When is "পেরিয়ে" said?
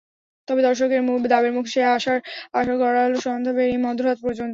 3.57-3.85